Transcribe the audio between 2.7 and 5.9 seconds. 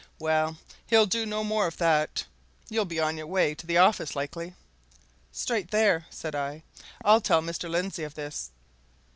be on your way to the office, likely?" "Straight